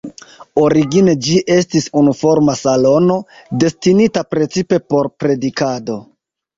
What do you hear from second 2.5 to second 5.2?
salono, destinita precipe por